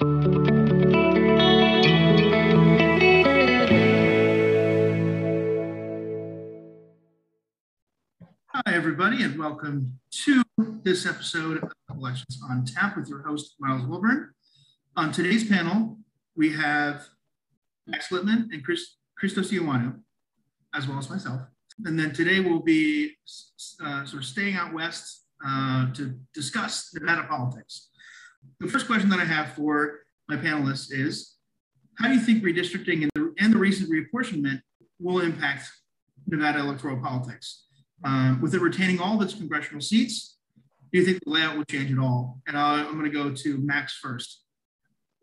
[0.00, 0.06] Hi,
[8.68, 10.42] everybody, and welcome to
[10.84, 14.30] this episode of Elections on Tap with your host, Miles Wilburn.
[14.96, 15.98] On today's panel,
[16.34, 17.06] we have
[17.86, 20.00] Max Littman and Chris, Christos Ioannou,
[20.74, 21.42] as well as myself.
[21.84, 23.18] And then today we'll be
[23.84, 27.89] uh, sort of staying out west uh, to discuss Nevada politics.
[28.60, 31.34] The first question that I have for my panelists is,
[31.98, 34.60] how do you think redistricting and the, and the recent reapportionment
[34.98, 35.68] will impact
[36.26, 37.64] Nevada electoral politics?
[38.04, 40.38] Uh, with it retaining all of its congressional seats,
[40.92, 42.40] do you think the layout will change at all?
[42.46, 44.42] And uh, I'm going to go to Max first.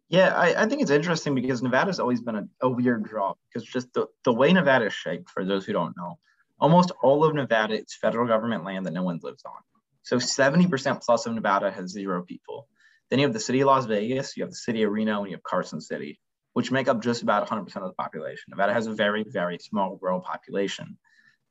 [0.09, 3.67] Yeah, I, I think it's interesting because Nevada's always been a, a weird draw because
[3.67, 6.17] just the, the way Nevada is shaped, for those who don't know,
[6.59, 9.59] almost all of Nevada is federal government land that no one lives on.
[10.03, 12.69] So 70% plus of Nevada has zero people.
[13.09, 15.31] Then you have the city of Las Vegas, you have the city of Reno, and
[15.31, 16.19] you have Carson City,
[16.53, 18.45] which make up just about 100% of the population.
[18.49, 20.97] Nevada has a very, very small rural population.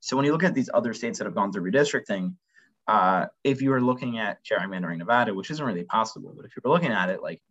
[0.01, 2.35] So when you look at these other states that have gone through redistricting,
[2.87, 6.63] uh, if you were looking at gerrymandering Nevada, which isn't really possible, but if you
[6.65, 7.43] were looking at it, like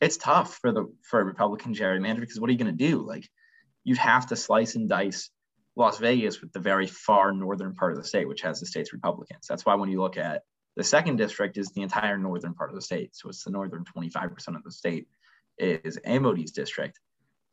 [0.00, 3.06] it's tough for the for a Republican gerrymander because what are you going to do?
[3.06, 3.28] Like
[3.84, 5.30] you'd have to slice and dice
[5.76, 8.92] Las Vegas with the very far northern part of the state, which has the state's
[8.92, 9.46] Republicans.
[9.48, 10.42] That's why when you look at
[10.78, 13.14] the second district is the entire northern part of the state.
[13.16, 15.08] So it's the northern 25% of the state
[15.58, 17.00] is Amodei's district.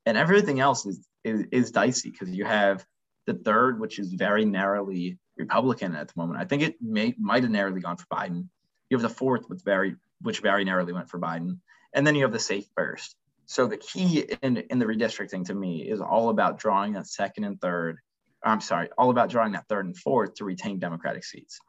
[0.05, 2.85] And everything else is is, is dicey because you have
[3.25, 6.39] the third, which is very narrowly Republican at the moment.
[6.39, 8.47] I think it may might have narrowly gone for Biden.
[8.91, 11.57] You have the fourth, which very which very narrowly went for Biden,
[11.95, 13.15] and then you have the safe first.
[13.47, 17.45] So the key in in the redistricting to me is all about drawing that second
[17.45, 17.97] and third.
[18.43, 21.59] I'm sorry, all about drawing that third and fourth to retain Democratic seats.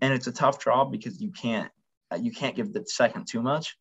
[0.00, 1.70] And it's a tough draw because you can't
[2.20, 3.76] you can't give the second too much.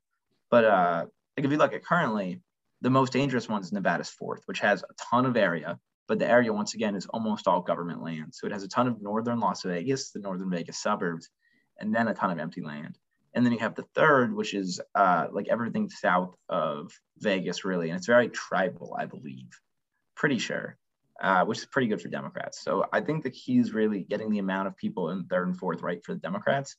[0.49, 1.05] But uh,
[1.37, 2.41] like if you look at currently,
[2.81, 5.79] the most dangerous one is Nevada's fourth, which has a ton of area
[6.11, 8.35] but the area once again is almost all government land.
[8.35, 11.29] So it has a ton of northern Las Vegas, the northern Vegas suburbs,
[11.79, 12.97] and then a ton of empty land.
[13.33, 17.89] And then you have the third, which is uh, like everything south of Vegas, really,
[17.89, 19.57] and it's very tribal, I believe,
[20.17, 20.75] pretty sure,
[21.21, 22.63] uh, which is pretty good for Democrats.
[22.63, 25.57] So I think the key is really getting the amount of people in third and
[25.57, 26.75] fourth right for the Democrats,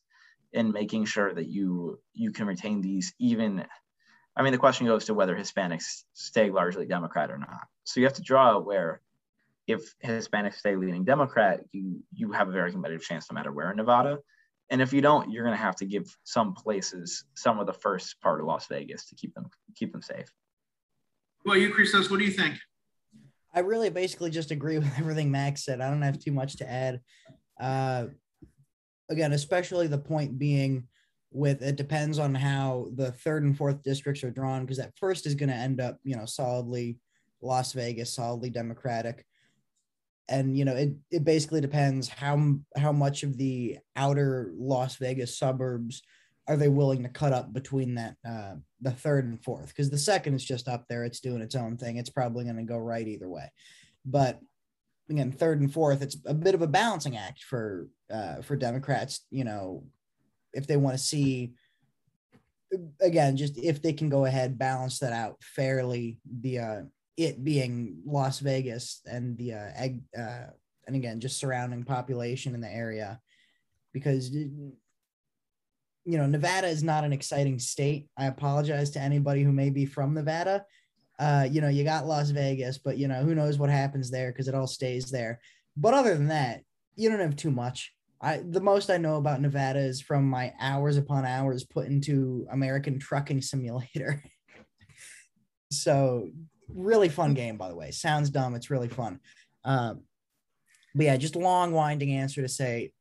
[0.52, 3.64] and making sure that you you can retain these even
[4.34, 7.66] I mean, the question goes to whether Hispanics stay largely Democrat or not.
[7.84, 9.02] So you have to draw where
[9.66, 13.70] if Hispanics stay leaning Democrat, you you have a very competitive chance no matter where
[13.70, 14.18] in Nevada.
[14.70, 17.74] And if you don't, you're going to have to give some places some of the
[17.74, 20.32] first part of Las Vegas to keep them keep them safe.
[21.44, 22.56] Well, you, Christos, what do you think?
[23.54, 25.80] I really basically just agree with everything Max said.
[25.80, 27.00] I don't have too much to add.
[27.60, 28.06] Uh,
[29.10, 30.88] again, especially the point being
[31.30, 35.26] with it depends on how the third and fourth districts are drawn because that first
[35.26, 36.98] is going to end up, you know, solidly
[37.40, 39.24] Las Vegas, solidly Democratic
[40.28, 45.36] and you know it, it basically depends how how much of the outer las vegas
[45.36, 46.02] suburbs
[46.48, 49.68] are they willing to cut up between that uh, the third and fourth?
[49.68, 52.56] Because the second is just up there it's doing its own thing it's probably going
[52.56, 53.50] to go right either way.
[54.04, 54.40] But
[55.10, 59.26] again third and fourth it's a bit of a balancing act for uh, for democrats
[59.30, 59.84] you know
[60.54, 61.52] if they want to see
[63.00, 66.82] again just if they can go ahead balance that out fairly the uh,
[67.16, 70.46] it being Las Vegas and the uh, egg, uh,
[70.86, 73.20] and again just surrounding population in the area,
[73.92, 74.34] because
[76.04, 78.08] you know Nevada is not an exciting state.
[78.18, 80.64] I apologize to anybody who may be from Nevada.
[81.18, 84.32] Uh, you know, you got Las Vegas, but you know who knows what happens there
[84.32, 85.40] because it all stays there.
[85.76, 86.62] But other than that,
[86.96, 87.92] you don't have too much.
[88.20, 92.46] I the most I know about Nevada is from my hours upon hours put into
[92.50, 94.22] American Trucking Simulator.
[95.70, 96.28] so
[96.74, 97.90] really fun game, by the way.
[97.90, 98.54] Sounds dumb.
[98.54, 99.20] It's really fun.
[99.64, 100.02] Um,
[100.94, 102.92] but yeah, just long winding answer to say,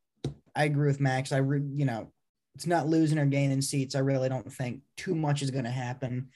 [0.56, 1.32] I agree with Max.
[1.32, 2.12] I, re- you know,
[2.56, 3.96] it's not losing or gaining seats.
[3.96, 6.30] I really don't think too much is going to happen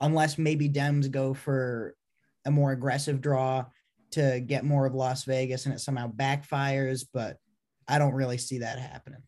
[0.00, 1.94] unless maybe Dems go for
[2.44, 3.66] a more aggressive draw
[4.12, 7.04] to get more of Las Vegas and it somehow backfires.
[7.12, 7.36] But
[7.86, 9.22] I don't really see that happening.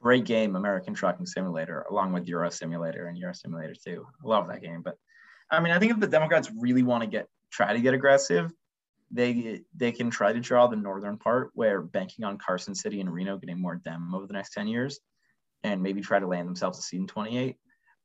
[0.00, 4.06] Great game, American Trucking Simulator, along with Euro Simulator and Euro Simulator 2.
[4.22, 4.82] Love that game.
[4.82, 4.94] But
[5.50, 8.52] I mean, I think if the Democrats really want to get try to get aggressive,
[9.10, 13.12] they they can try to draw the northern part where banking on Carson City and
[13.12, 15.00] Reno getting more Dem over the next 10 years
[15.64, 17.56] and maybe try to land themselves a seat in 28.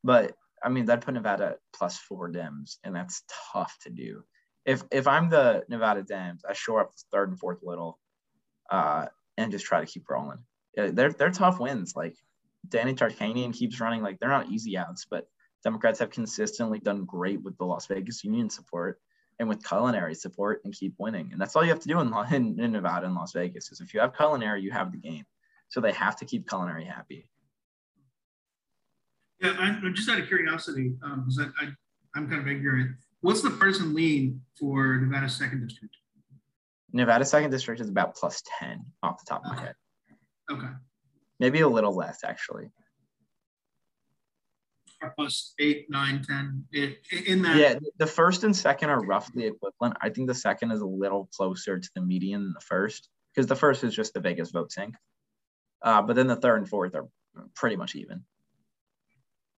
[0.04, 0.34] But
[0.64, 4.24] I mean, that put Nevada plus four Dems, and that's tough to do.
[4.66, 8.00] If if I'm the Nevada Dems, I shore up the third and fourth little,
[8.72, 9.08] uh,
[9.38, 10.40] and just try to keep rolling.
[10.76, 11.94] They're they're tough wins.
[11.96, 12.16] Like
[12.68, 14.02] Danny Tarkanian keeps running.
[14.02, 15.28] Like they're not easy outs, but
[15.64, 19.02] Democrats have consistently done great with the Las Vegas Union support
[19.40, 21.30] and with culinary support and keep winning.
[21.32, 23.82] And that's all you have to do in, in, in Nevada and Las Vegas is
[23.82, 25.26] if you have culinary, you have the game.
[25.70, 27.28] So they have to keep culinary happy.
[29.42, 31.70] Yeah, I'm just out of curiosity, because um, I, I,
[32.16, 32.92] I'm kind of ignorant.
[33.22, 35.96] What's the partisan lean for Nevada Second District?
[36.94, 39.76] Nevada Second District is about plus 10 off the top of my head.
[40.52, 40.68] Okay.
[41.40, 42.70] Maybe a little less, actually.
[45.16, 46.66] Plus eight, nine, 10,
[47.26, 47.58] in that.
[47.58, 49.98] Yeah, the first and second are roughly equivalent.
[50.02, 53.48] I think the second is a little closer to the median than the first, because
[53.48, 54.96] the first is just the Vegas vote sink.
[55.82, 57.08] Uh, but then the third and fourth are
[57.56, 58.24] pretty much even.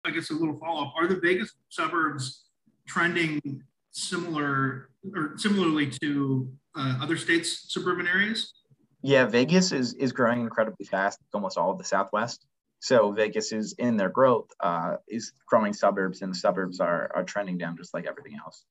[0.03, 0.94] I guess a little follow up.
[0.97, 2.45] Are the Vegas suburbs
[2.88, 8.53] trending similar or similarly to uh, other states' suburban areas?
[9.01, 11.19] Yeah, Vegas is is growing incredibly fast.
[11.33, 12.45] Almost all of the Southwest.
[12.86, 17.24] So Vegas is in their growth uh, is growing suburbs, and the suburbs are are
[17.24, 18.64] trending down just like everything else.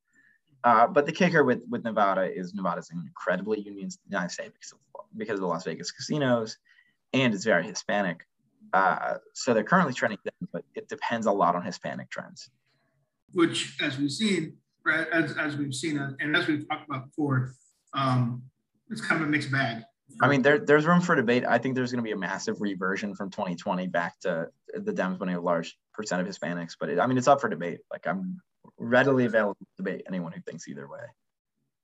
[0.62, 4.78] Uh, but the kicker with with Nevada is Nevada's an incredibly union United because of,
[5.16, 6.58] because of the Las Vegas casinos,
[7.12, 8.24] and it's very Hispanic.
[8.72, 12.48] Uh, so they're currently trending down, but it depends a lot on Hispanic trends.
[13.32, 14.58] Which, as we've seen,
[15.12, 17.54] as, as we've seen, and as we've talked about before,
[17.94, 18.44] um,
[18.90, 19.82] it's kind of a mixed bag.
[20.20, 21.44] I mean, there, there's room for debate.
[21.46, 25.18] I think there's going to be a massive reversion from 2020 back to the Dems
[25.18, 26.76] winning a large percent of Hispanics.
[26.78, 27.80] But it, I mean, it's up for debate.
[27.90, 28.40] Like I'm
[28.78, 31.00] readily available to debate anyone who thinks either way.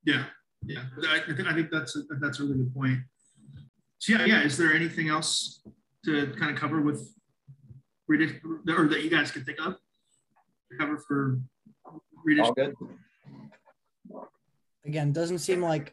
[0.05, 0.25] Yeah,
[0.65, 3.00] yeah, I, I think that's a, that's a really good point.
[3.99, 4.43] So yeah, yeah.
[4.43, 5.62] Is there anything else
[6.05, 7.15] to kind of cover with,
[8.09, 9.75] or that you guys can think of
[10.71, 11.41] to cover for
[12.43, 12.75] All good.
[14.85, 15.93] Again, doesn't seem like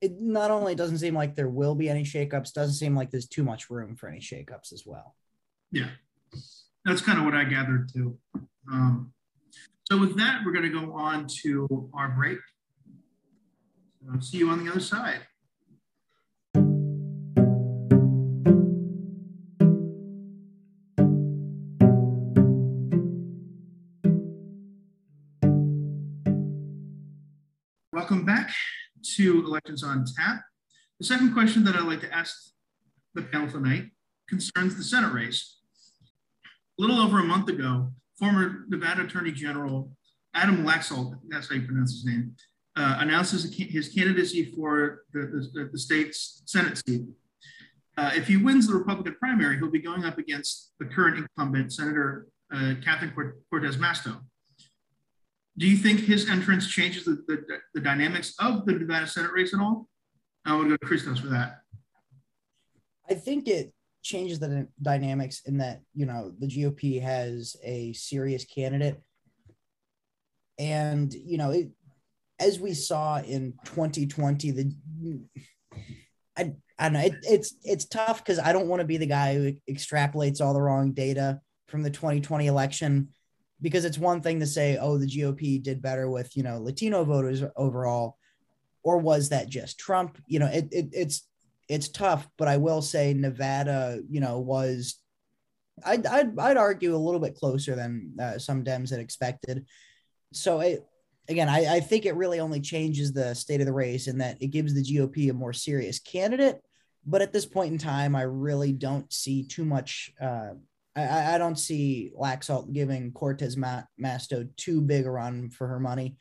[0.00, 0.20] it.
[0.20, 3.44] Not only doesn't seem like there will be any shakeups, doesn't seem like there's too
[3.44, 5.14] much room for any shakeups as well.
[5.70, 5.88] Yeah,
[6.84, 8.18] that's kind of what I gathered too.
[8.70, 9.12] Um,
[9.84, 12.38] so with that, we're going to go on to our break.
[14.20, 15.20] See you on the other side.
[29.18, 30.42] To Elections on Tap.
[31.00, 32.52] The second question that I'd like to ask
[33.14, 33.86] the panel tonight
[34.28, 35.58] concerns the Senate race.
[36.78, 39.90] A little over a month ago, former Nevada Attorney General
[40.34, 42.36] Adam Laxalt, that's how you pronounce his name,
[42.76, 47.02] uh, announces his candidacy for the, the, the state's Senate seat.
[47.96, 51.72] Uh, if he wins the Republican primary, he'll be going up against the current incumbent,
[51.72, 53.12] Senator uh, Catherine
[53.50, 54.20] Cortez Masto.
[55.58, 59.52] Do you think his entrance changes the, the, the dynamics of the Nevada Senate race
[59.52, 59.88] at all?
[60.44, 61.58] I would go to Christos for that.
[63.10, 63.72] I think it
[64.02, 69.00] changes the dynamics in that, you know, the GOP has a serious candidate.
[70.58, 71.70] And, you know, it,
[72.38, 74.72] as we saw in 2020, the
[76.36, 79.06] I, I don't know, it, it's it's tough because I don't want to be the
[79.06, 83.08] guy who extrapolates all the wrong data from the 2020 election
[83.60, 87.04] because it's one thing to say, oh, the GOP did better with, you know, Latino
[87.04, 88.16] voters overall,
[88.82, 90.18] or was that just Trump?
[90.26, 91.26] You know, it, it it's
[91.68, 94.96] it's tough, but I will say Nevada, you know, was
[95.84, 99.66] I'd I'd, I'd argue a little bit closer than uh, some Dems had expected.
[100.32, 100.84] So it
[101.28, 104.40] again, I, I think it really only changes the state of the race in that
[104.40, 106.60] it gives the GOP a more serious candidate.
[107.06, 110.50] But at this point in time, I really don't see too much uh,
[110.98, 116.16] I, I don't see Laxalt giving Cortez Masto too big a run for her money.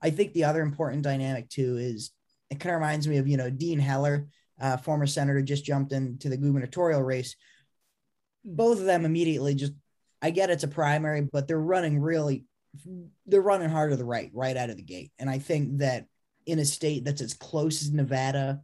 [0.00, 2.10] I think the other important dynamic too is
[2.50, 4.28] it kind of reminds me of you know Dean Heller,
[4.60, 7.36] uh, former senator, just jumped into the gubernatorial race.
[8.44, 9.72] Both of them immediately just
[10.20, 12.44] I get it's a primary, but they're running really
[13.26, 16.06] they're running hard to the right right out of the gate, and I think that
[16.44, 18.60] in a state that's as close as Nevada,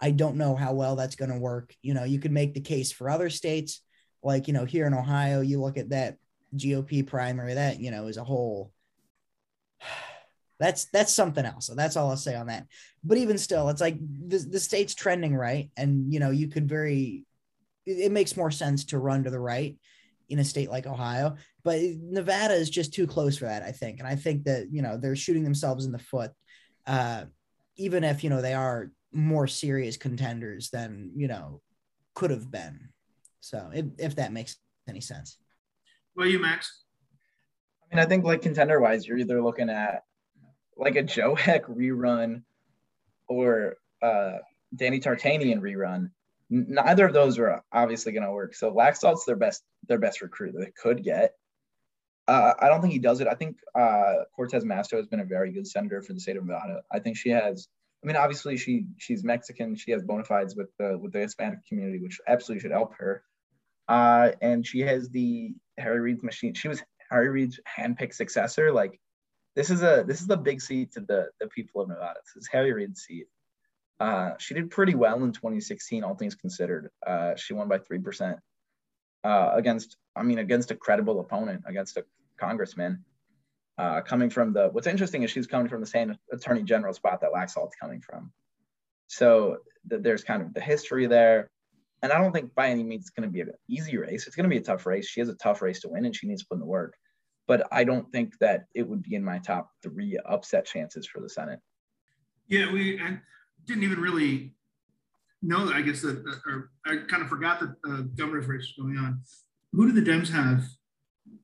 [0.00, 1.74] I don't know how well that's going to work.
[1.82, 3.82] You know, you could make the case for other states
[4.22, 6.16] like you know here in ohio you look at that
[6.54, 8.72] gop primary that you know is a whole
[10.58, 11.66] that's that's something else.
[11.66, 12.66] So that's all i'll say on that.
[13.04, 16.68] But even still it's like the, the state's trending right and you know you could
[16.68, 17.24] very
[17.86, 19.78] it, makes more sense to run to the right
[20.28, 21.36] in a state like ohio.
[21.62, 23.98] But nevada is just too close for that i think.
[23.98, 26.32] And i think that you know they're shooting themselves in the foot
[26.86, 27.24] uh,
[27.76, 31.60] even if you know they are more serious contenders than you know
[32.14, 32.88] could have been
[33.40, 34.56] so if, if that makes
[34.88, 35.38] any sense.
[36.14, 36.84] What you, Max?
[37.90, 40.02] I mean, I think like contender wise, you're either looking at
[40.76, 42.42] like a Joe Heck rerun
[43.28, 44.38] or uh,
[44.74, 46.10] Danny Tarkanian rerun.
[46.50, 48.54] Neither of those are obviously going to work.
[48.54, 51.32] So Laxalt's their best their best recruit that they could get.
[52.26, 53.28] Uh, I don't think he does it.
[53.28, 56.44] I think uh, Cortez Masto has been a very good senator for the state of
[56.44, 56.82] Nevada.
[56.92, 57.68] I think she has.
[58.02, 59.74] I mean, obviously she she's Mexican.
[59.74, 63.22] She has bona fides with the with the Hispanic community, which absolutely should help her.
[63.88, 66.54] Uh, and she has the Harry Reid's machine.
[66.54, 68.72] She was Harry Reid's handpicked successor.
[68.72, 69.00] Like
[69.56, 72.20] this is a this is the big seat to the the people of Nevada.
[72.24, 73.26] This is Harry Reid's seat.
[73.98, 76.90] Uh, she did pretty well in 2016, all things considered.
[77.04, 78.38] Uh, she won by three percent
[79.24, 82.04] uh, against, I mean, against a credible opponent, against a
[82.38, 83.04] congressman.
[83.78, 87.20] Uh, coming from the, what's interesting is she's coming from the same attorney general spot
[87.20, 88.32] that Laxalt's coming from.
[89.06, 89.58] So
[89.88, 91.48] th- there's kind of the history there.
[92.02, 94.26] And I don't think by any means it's going to be an easy race.
[94.26, 95.08] It's going to be a tough race.
[95.08, 96.94] She has a tough race to win and she needs to put in the work.
[97.46, 101.20] But I don't think that it would be in my top three upset chances for
[101.20, 101.60] the Senate.
[102.48, 103.18] Yeah, we I
[103.64, 104.54] didn't even really
[105.40, 105.70] know.
[105.72, 109.22] I guess that, or I kind of forgot that the governor's race was going on.
[109.72, 110.64] Who do the Dems have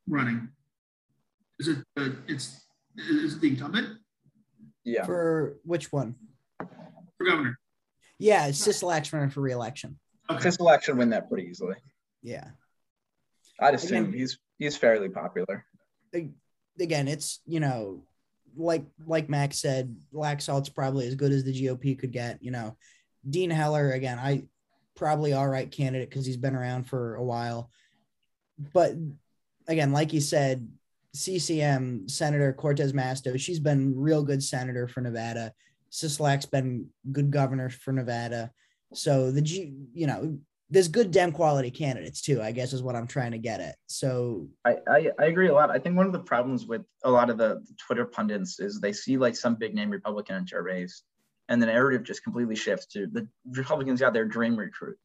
[0.08, 0.48] running?
[1.58, 3.98] Is it uh, it's is it the incumbent
[4.84, 5.04] Yeah.
[5.04, 6.16] For which one?
[6.58, 7.58] for governor?
[8.18, 9.98] Yeah, it's Sisolak's running for reelection.
[10.30, 11.76] Okay, This election win that pretty easily.
[12.22, 12.48] Yeah.
[13.60, 15.64] I'd assume Again- he's he's fairly popular.
[16.80, 18.02] Again, it's you know,
[18.56, 22.42] like like Max said, Laxalt's probably as good as the GOP could get.
[22.42, 22.76] You know,
[23.28, 24.44] Dean Heller again, I
[24.96, 27.70] probably all right candidate because he's been around for a while.
[28.72, 28.94] But
[29.68, 30.68] again, like you said,
[31.14, 35.52] CCM Senator Cortez Masto, she's been real good senator for Nevada.
[35.90, 38.50] Sisolak's been good governor for Nevada.
[38.92, 40.38] So the G, you know,
[40.70, 42.42] there's good Dem quality candidates too.
[42.42, 43.76] I guess is what I'm trying to get at.
[43.86, 45.70] So I, I, I agree a lot.
[45.70, 48.92] I think one of the problems with a lot of the Twitter pundits is they
[48.92, 51.02] see like some big name Republican enter a race,
[51.48, 54.98] and the narrative just completely shifts to the Republicans got their dream recruit,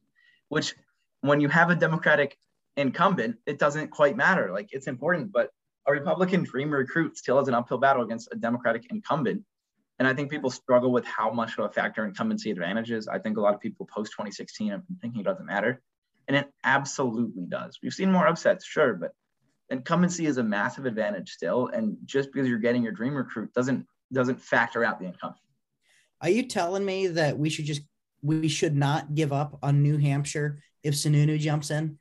[0.48, 0.74] which
[1.20, 2.36] when you have a Democratic
[2.76, 4.50] incumbent, it doesn't quite matter.
[4.52, 5.50] Like it's important, but
[5.90, 9.42] a Republican dream recruit still has an uphill battle against a Democratic incumbent.
[9.98, 13.06] And I think people struggle with how much of a factor incumbency advantages.
[13.06, 15.82] I think a lot of people post 2016 have been thinking it doesn't matter.
[16.26, 17.78] And it absolutely does.
[17.82, 19.12] We've seen more upsets, sure, but
[19.68, 21.68] incumbency is a massive advantage still.
[21.68, 25.40] And just because you're getting your dream recruit doesn't doesn't factor out the incumbent.
[26.20, 27.82] Are you telling me that we should just
[28.22, 31.98] we should not give up on New Hampshire if Sununu jumps in?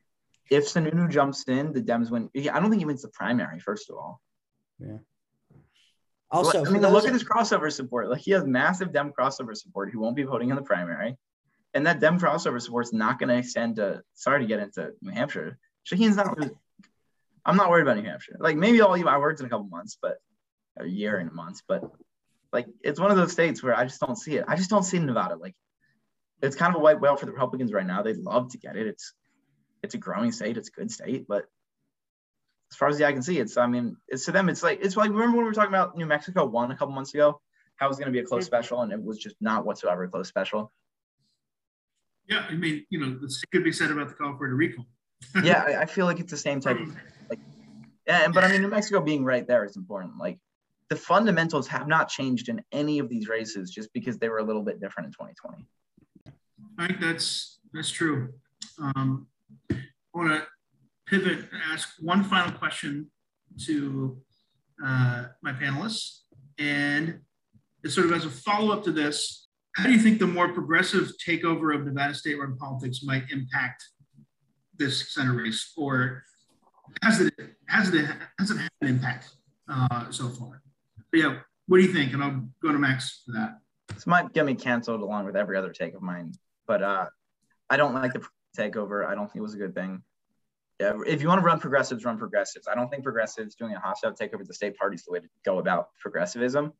[0.50, 2.29] If Sununu jumps in, the Dems win.
[2.36, 4.22] I don't think he wins the primary, first of all.
[4.79, 4.98] Yeah.
[6.32, 8.10] Also, I mean, those- look at his crossover support.
[8.10, 9.89] Like he has massive Dem crossover support.
[9.89, 11.18] He won't be voting in the primary,
[11.74, 14.03] and that Dem crossover support is not going to extend to.
[14.13, 15.58] Sorry to get into New Hampshire.
[15.89, 16.38] Shaheen's not.
[17.46, 18.38] I'm not worried about New Hampshire.
[18.39, 20.18] Like maybe I'll leave my words in a couple months, but
[20.77, 21.63] a year and months.
[21.68, 21.84] But
[22.53, 24.46] like it's one of those states where I just don't see it.
[24.48, 25.36] I just don't see Nevada.
[25.36, 25.56] Like
[26.44, 28.03] it's kind of a white whale for the Republicans right now.
[28.03, 28.86] They'd love to get it.
[28.88, 29.13] It's
[29.84, 30.58] it's a growing state.
[30.58, 31.46] It's a good state, but
[32.72, 34.80] as far as the eye can see, it's I mean, it's to them, it's like
[34.82, 37.42] it's like remember when we were talking about New Mexico won a couple months ago,
[37.76, 40.10] how it was gonna be a close special, and it was just not whatsoever a
[40.10, 40.72] close special.
[42.28, 42.46] yeah.
[42.50, 44.86] I mean, you know, this could be said about the California recall.
[45.44, 46.96] Yeah, I, I feel like it's the same type of
[48.10, 50.18] yeah, and but I mean New Mexico being right there is important.
[50.18, 50.40] Like
[50.90, 54.44] the fundamentals have not changed in any of these races just because they were a
[54.44, 55.66] little bit different in 2020.
[56.80, 58.34] I think that's that's true.
[58.80, 59.28] Um,
[59.72, 59.77] I
[60.13, 60.48] want to
[61.08, 63.10] pivot and ask one final question
[63.65, 64.18] to
[64.86, 66.20] uh, my panelists,
[66.58, 67.20] and
[67.84, 69.48] it's sort of as a follow up to this.
[69.75, 73.84] How do you think the more progressive takeover of Nevada state-run politics might impact
[74.77, 76.24] this Senate race, or
[77.03, 77.34] has it
[77.68, 78.06] has it
[78.39, 79.29] has it had an impact
[79.70, 80.62] uh, so far?
[81.12, 82.13] But yeah, what do you think?
[82.13, 83.60] And I'll go to Max for that.
[83.94, 86.34] This might get me canceled along with every other take of mine,
[86.68, 87.06] but uh,
[87.70, 88.25] I don't like the
[88.58, 89.06] takeover.
[89.06, 90.03] I don't think it was a good thing.
[90.79, 92.68] Yeah, if you want to run progressives, run progressives.
[92.68, 95.20] I don't think progressives doing a hostile takeover of the state party is the way
[95.20, 96.72] to go about progressivism,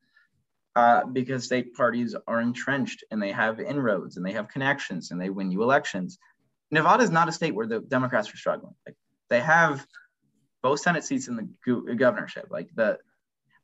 [0.76, 5.20] uh, because state parties are entrenched and they have inroads and they have connections and
[5.20, 6.18] they win you elections.
[6.72, 8.76] Nevada is not a state where the Democrats are struggling.
[8.86, 8.96] Like
[9.30, 9.86] they have
[10.62, 12.48] both Senate seats in the go- governorship.
[12.50, 13.00] Like the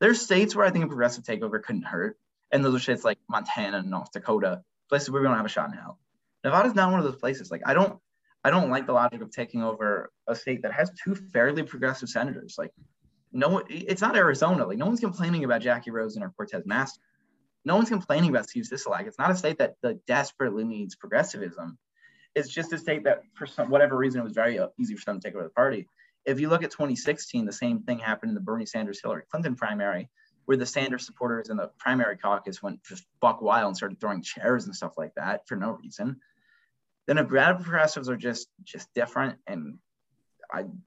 [0.02, 2.18] there's states where I think a progressive takeover couldn't hurt,
[2.52, 5.50] and those are states like Montana and North Dakota, places where we don't have a
[5.50, 6.00] shot in hell.
[6.46, 7.52] Nevada's not one of those places.
[7.52, 8.00] Like I don't
[8.46, 12.10] I don't like the logic of taking over a state that has two fairly progressive
[12.10, 12.58] senators.
[12.60, 12.70] Like,
[13.32, 14.68] no, it's not Arizona.
[14.68, 17.00] Like, no one's complaining about Jackie Rosen or Cortez Masto.
[17.66, 19.08] No one's complaining about Steve Sisolak.
[19.08, 21.80] It's not a state that, that desperately needs progressivism.
[22.36, 25.20] It's just a state that, for some whatever reason, it was very easy for them
[25.20, 25.88] to take over the party.
[26.24, 29.56] If you look at 2016, the same thing happened in the Bernie Sanders Hillary Clinton
[29.56, 30.08] primary,
[30.46, 34.22] where the Sanders supporters in the primary caucus went just buck wild and started throwing
[34.22, 36.22] chairs and stuff like that for no reason
[37.08, 39.78] the Nevada progressives are just just different, and
[40.52, 40.82] I'm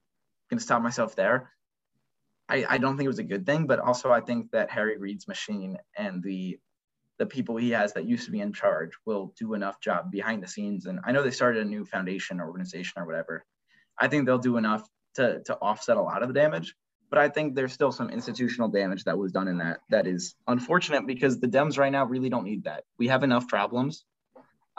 [0.49, 1.51] gonna stop myself there.
[2.49, 4.97] I, I don't think it was a good thing, but also I think that Harry
[4.97, 6.57] Reid's machine and the
[7.19, 10.41] the people he has that used to be in charge will do enough job behind
[10.41, 10.85] the scenes.
[10.85, 13.45] And I know they started a new foundation or organization or whatever.
[13.99, 16.75] I think they'll do enough to to offset a lot of the damage.
[17.09, 20.35] But I think there's still some institutional damage that was done in that that is
[20.47, 22.83] unfortunate because the Dems right now really don't need that.
[22.97, 24.05] We have enough problems.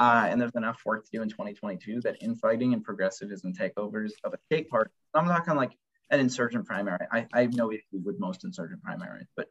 [0.01, 4.33] Uh, and there's enough work to do in 2022 that infighting and progressivism takeovers of
[4.33, 4.91] a state party.
[5.13, 5.73] I'm talking like
[6.09, 7.07] an insurgent primary.
[7.13, 9.49] I, I have no issue with most insurgent primaries, but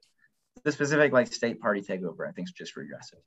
[0.63, 3.19] the specific like state party takeover, I think is just regressive.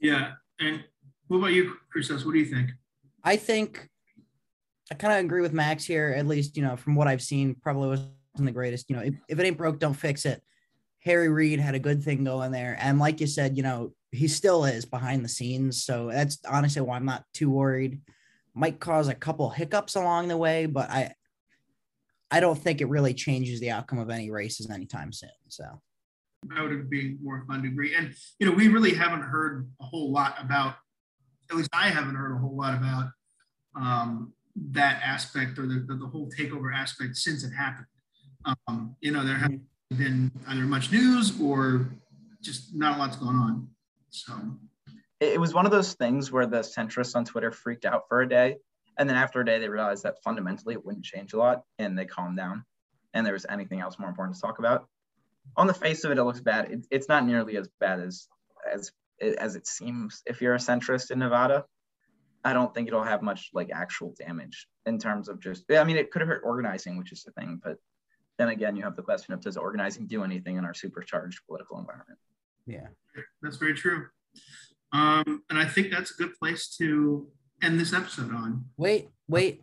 [0.00, 0.32] Yeah.
[0.58, 0.82] And
[1.28, 2.24] what about you, Christos?
[2.24, 2.70] What do you think?
[3.22, 3.88] I think
[4.90, 7.54] I kind of agree with Max here, at least, you know, from what I've seen,
[7.54, 8.90] probably wasn't the greatest.
[8.90, 10.42] You know, if, if it ain't broke, don't fix it.
[11.06, 12.76] Harry Reid had a good thing going there.
[12.80, 15.84] And like you said, you know, he still is behind the scenes.
[15.84, 18.00] So that's honestly why I'm not too worried.
[18.54, 21.14] Might cause a couple hiccups along the way, but I
[22.28, 25.30] I don't think it really changes the outcome of any races anytime soon.
[25.46, 25.80] So
[26.54, 27.94] I would be more fun to agree.
[27.94, 30.74] And you know, we really haven't heard a whole lot about,
[31.50, 33.10] at least I haven't heard a whole lot about
[33.76, 34.32] um,
[34.72, 37.86] that aspect or the, the, the, whole takeover aspect since it happened.
[38.66, 41.88] Um, you know, there hasn't been either much news or
[42.40, 43.68] just not a lot's going on.
[44.10, 44.32] So
[45.20, 48.28] it was one of those things where the centrists on Twitter freaked out for a
[48.28, 48.56] day
[48.98, 51.98] and then after a day, they realized that fundamentally it wouldn't change a lot and
[51.98, 52.64] they calmed down
[53.14, 54.86] and there was anything else more important to talk about.
[55.56, 56.70] On the face of it, it looks bad.
[56.70, 58.26] It, it's not nearly as bad as,
[58.70, 58.90] as,
[59.20, 61.64] as it seems if you're a centrist in Nevada.
[62.44, 65.96] I don't think it'll have much like actual damage in terms of just, I mean,
[65.96, 67.76] it could have hurt organizing, which is the thing, but
[68.38, 71.78] then again, you have the question of does organizing do anything in our supercharged political
[71.78, 72.18] environment?
[72.66, 72.88] Yeah,
[73.42, 74.06] that's very true.
[74.92, 77.28] Um, and I think that's a good place to
[77.62, 78.66] end this episode on.
[78.76, 79.62] Wait, wait.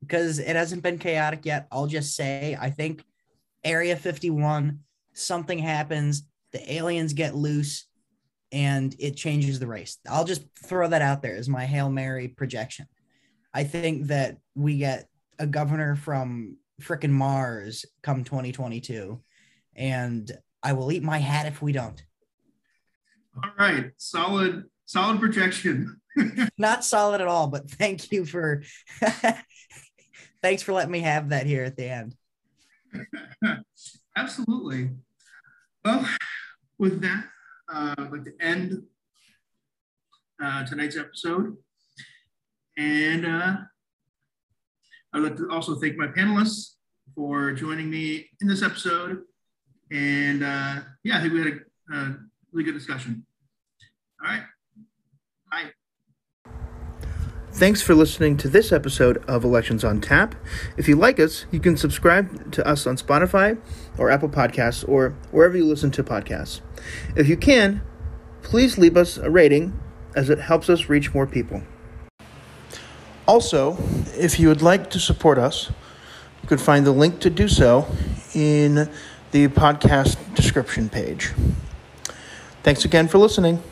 [0.00, 1.68] Because it hasn't been chaotic yet.
[1.70, 3.04] I'll just say I think
[3.64, 4.80] Area 51,
[5.12, 7.86] something happens, the aliens get loose,
[8.50, 9.98] and it changes the race.
[10.08, 12.86] I'll just throw that out there as my Hail Mary projection.
[13.54, 15.08] I think that we get
[15.38, 19.20] a governor from frickin' Mars come 2022,
[19.74, 20.30] and
[20.62, 22.02] I will eat my hat if we don't.
[23.36, 26.00] All right, solid, solid projection.
[26.58, 28.62] Not solid at all, but thank you for
[30.42, 32.14] thanks for letting me have that here at the end.
[34.16, 34.90] Absolutely.
[35.84, 36.06] Well,
[36.78, 37.24] with that,
[37.72, 38.82] uh, I'd like to end
[40.42, 41.56] uh, tonight's episode.
[42.76, 43.56] And uh,
[45.14, 46.74] I'd like to also thank my panelists
[47.14, 49.22] for joining me in this episode.
[49.90, 51.60] And uh, yeah, I think we had
[51.92, 52.16] a, a
[52.52, 53.26] really good discussion.
[54.22, 54.42] All right.
[55.50, 56.52] Bye.
[57.52, 60.34] Thanks for listening to this episode of Elections on Tap.
[60.78, 63.60] If you like us, you can subscribe to us on Spotify
[63.98, 66.62] or Apple Podcasts or wherever you listen to podcasts.
[67.14, 67.82] If you can,
[68.42, 69.78] please leave us a rating
[70.16, 71.62] as it helps us reach more people.
[73.26, 73.76] Also,
[74.18, 75.70] if you would like to support us,
[76.42, 77.86] you can find the link to do so
[78.34, 78.88] in
[79.30, 81.32] the podcast description page.
[82.62, 83.62] Thanks again for listening.